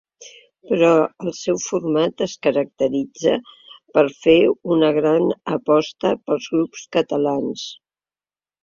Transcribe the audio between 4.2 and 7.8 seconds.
fer una gran aposta pels grups catalans.